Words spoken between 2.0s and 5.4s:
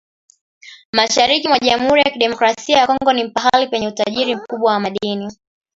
ya Kidemokrasia ya Kongo ni pahali penye utajiri mkubwa wa madini